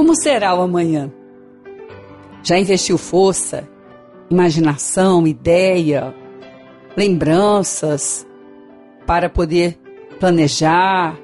[0.00, 1.12] Como será o amanhã?
[2.42, 3.68] Já investiu força,
[4.30, 6.14] imaginação, ideia,
[6.96, 8.26] lembranças
[9.06, 9.78] para poder
[10.18, 11.20] planejar?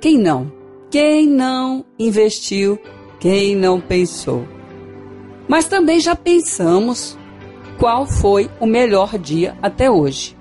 [0.00, 0.50] Quem não?
[0.90, 2.78] Quem não investiu?
[3.20, 4.48] Quem não pensou?
[5.46, 7.14] Mas também já pensamos
[7.78, 10.34] qual foi o melhor dia até hoje.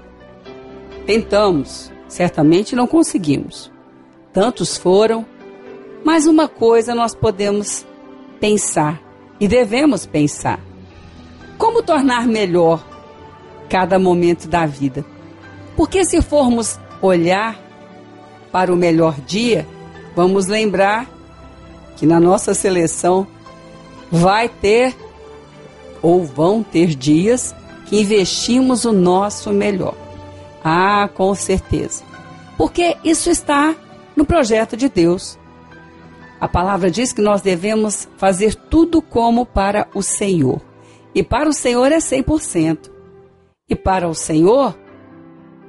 [1.05, 3.69] Tentamos, certamente não conseguimos.
[4.31, 5.25] Tantos foram,
[6.07, 7.85] mas uma coisa nós podemos
[8.39, 8.97] pensar
[9.41, 10.57] e devemos pensar:
[11.57, 12.81] como tornar melhor
[13.69, 15.03] cada momento da vida?
[15.75, 17.59] Porque se formos olhar
[18.53, 19.67] para o melhor dia,
[20.15, 21.05] vamos lembrar
[21.97, 23.27] que na nossa seleção
[24.09, 24.95] vai ter
[26.01, 27.53] ou vão ter dias
[27.85, 29.93] que investimos o nosso melhor.
[30.63, 32.01] Ah, com certeza.
[32.57, 33.75] Porque isso está
[34.15, 35.37] no projeto de Deus.
[36.39, 40.61] A palavra diz que nós devemos fazer tudo como para o Senhor.
[41.15, 42.91] E para o Senhor é 100%.
[43.69, 44.77] E para o Senhor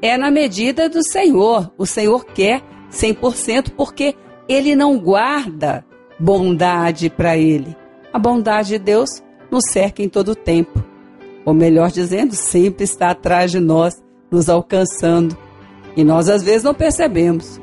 [0.02, 1.72] é na medida do Senhor.
[1.78, 4.14] O Senhor quer 100% porque
[4.48, 5.84] ele não guarda
[6.18, 7.76] bondade para ele.
[8.12, 10.84] A bondade de Deus nos cerca em todo o tempo.
[11.44, 15.36] Ou melhor dizendo, sempre está atrás de nós, nos alcançando.
[15.96, 17.60] E nós às vezes não percebemos.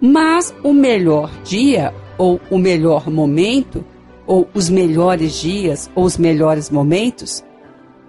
[0.00, 3.84] Mas o melhor dia, ou o melhor momento,
[4.26, 7.44] ou os melhores dias, ou os melhores momentos,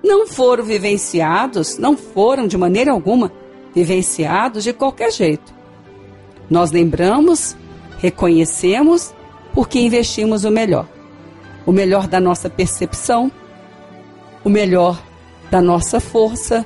[0.04, 3.32] não foram vivenciados, não foram de maneira alguma
[3.74, 5.54] vivenciados de qualquer jeito.
[6.50, 7.56] Nós lembramos,
[8.00, 9.14] reconhecemos,
[9.54, 10.88] porque investimos o melhor.
[11.66, 13.32] O melhor da nossa percepção,
[14.44, 15.02] o melhor
[15.52, 16.66] da nossa força,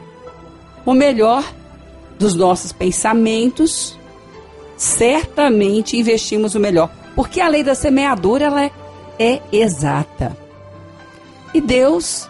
[0.86, 1.44] o melhor
[2.20, 3.98] dos nossos pensamentos,
[4.78, 8.72] certamente investimos o melhor, porque a lei da semeadura ela é,
[9.20, 10.38] é exata.
[11.54, 12.30] E Deus,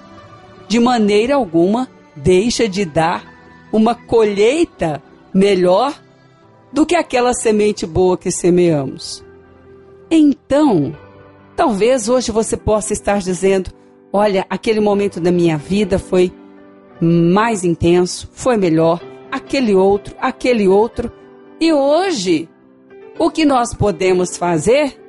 [0.68, 3.24] de maneira alguma, deixa de dar
[3.72, 5.02] uma colheita
[5.34, 5.94] melhor
[6.72, 9.24] do que aquela semente boa que semeamos.
[10.10, 10.96] Então,
[11.56, 13.72] talvez hoje você possa estar dizendo:
[14.12, 16.32] olha, aquele momento da minha vida foi
[17.00, 21.12] mais intenso, foi melhor, aquele outro, aquele outro,
[21.60, 22.50] e hoje,
[23.18, 25.00] o que nós podemos fazer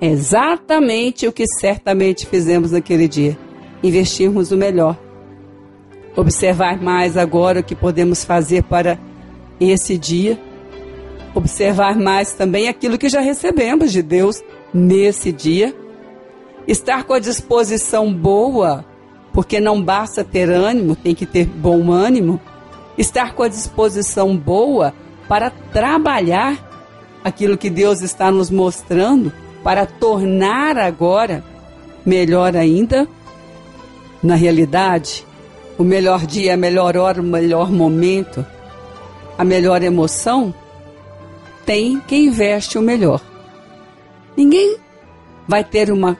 [0.00, 3.38] é exatamente o que certamente fizemos naquele dia:
[3.82, 4.98] investirmos o melhor.
[6.16, 8.98] Observar mais agora o que podemos fazer para
[9.58, 10.38] esse dia.
[11.34, 14.42] Observar mais também aquilo que já recebemos de Deus
[14.72, 15.74] nesse dia.
[16.68, 18.84] Estar com a disposição boa,
[19.32, 22.40] porque não basta ter ânimo, tem que ter bom ânimo.
[22.96, 24.94] Estar com a disposição boa
[25.28, 26.73] para trabalhar
[27.24, 31.42] aquilo que Deus está nos mostrando, para tornar agora
[32.04, 33.08] melhor ainda.
[34.22, 35.26] Na realidade,
[35.78, 38.44] o melhor dia, a melhor hora, o melhor momento,
[39.38, 40.54] a melhor emoção,
[41.64, 43.22] tem quem investe o melhor.
[44.36, 44.76] Ninguém
[45.48, 46.18] vai ter uma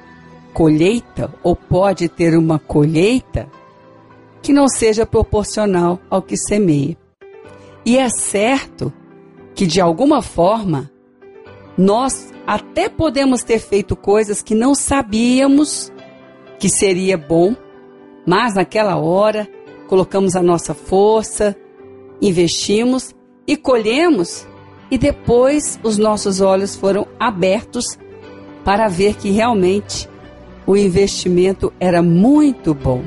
[0.54, 3.48] colheita ou pode ter uma colheita
[4.41, 6.97] que não seja proporcional ao que semeia.
[7.84, 8.93] E é certo
[9.54, 10.91] que, de alguma forma,
[11.76, 15.92] nós até podemos ter feito coisas que não sabíamos
[16.58, 17.54] que seria bom,
[18.26, 19.48] mas naquela hora
[19.88, 21.56] colocamos a nossa força,
[22.20, 23.14] investimos
[23.46, 24.46] e colhemos,
[24.90, 27.98] e depois os nossos olhos foram abertos
[28.64, 30.08] para ver que realmente
[30.66, 33.02] o investimento era muito bom.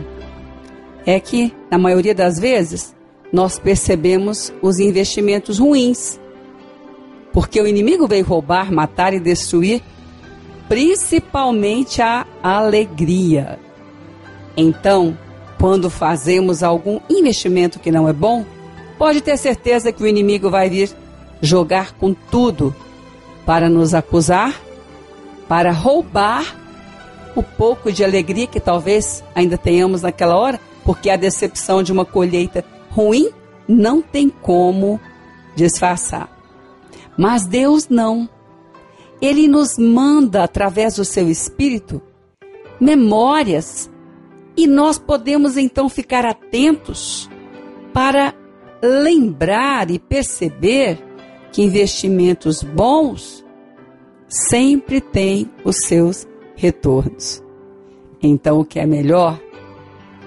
[1.05, 2.95] É que, na maioria das vezes,
[3.31, 6.19] nós percebemos os investimentos ruins.
[7.37, 9.83] Porque o inimigo veio roubar, matar e destruir
[10.67, 13.59] principalmente a alegria.
[14.57, 15.15] Então,
[15.59, 18.43] quando fazemos algum investimento que não é bom,
[18.97, 20.89] pode ter certeza que o inimigo vai vir
[21.39, 22.75] jogar com tudo
[23.45, 24.59] para nos acusar,
[25.47, 26.55] para roubar
[27.35, 32.03] o pouco de alegria que talvez ainda tenhamos naquela hora, porque a decepção de uma
[32.03, 33.29] colheita ruim
[33.67, 34.99] não tem como
[35.55, 36.35] disfarçar.
[37.17, 38.29] Mas Deus não.
[39.21, 42.01] Ele nos manda, através do seu Espírito,
[42.79, 43.89] memórias
[44.55, 47.29] e nós podemos então ficar atentos
[47.93, 48.33] para
[48.81, 51.03] lembrar e perceber
[51.51, 53.43] que investimentos bons
[54.27, 57.43] sempre têm os seus retornos.
[58.21, 59.39] Então, o que é melhor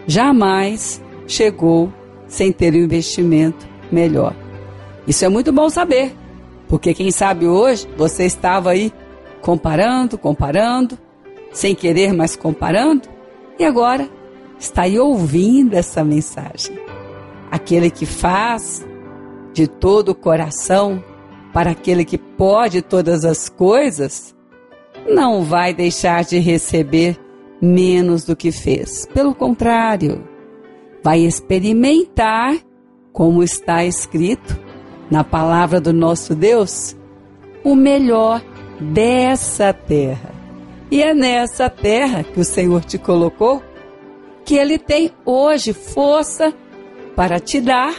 [0.07, 1.93] jamais chegou
[2.27, 4.35] sem ter um investimento melhor.
[5.07, 6.15] Isso é muito bom saber,
[6.71, 8.93] porque quem sabe hoje você estava aí
[9.43, 10.97] comparando, comparando,
[11.53, 13.09] sem querer, mas comparando,
[13.59, 14.09] e agora
[14.57, 16.79] está aí ouvindo essa mensagem.
[17.51, 18.87] Aquele que faz
[19.53, 21.03] de todo o coração
[21.53, 24.33] para aquele que pode todas as coisas,
[25.09, 27.19] não vai deixar de receber
[27.61, 29.07] menos do que fez.
[29.13, 30.23] Pelo contrário,
[31.03, 32.57] vai experimentar,
[33.13, 34.70] como está escrito
[35.11, 36.97] na palavra do nosso Deus,
[37.65, 38.43] o melhor
[38.81, 40.31] dessa terra.
[40.91, 43.63] E é nessa terra que o Senhor te colocou
[44.45, 46.53] que Ele tem hoje força
[47.15, 47.95] para te dar,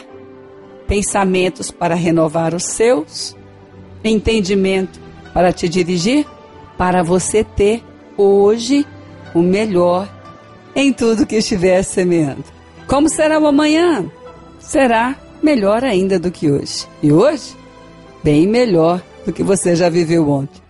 [0.86, 3.36] pensamentos para renovar os seus,
[4.04, 5.00] entendimento
[5.32, 6.26] para te dirigir,
[6.76, 7.82] para você ter
[8.16, 8.86] hoje
[9.34, 10.08] o melhor
[10.74, 12.44] em tudo que estiver semeando.
[12.86, 14.10] Como será o amanhã?
[14.58, 16.86] Será melhor ainda do que hoje.
[17.02, 17.56] E hoje,
[18.22, 20.61] bem melhor do que você já viveu ontem.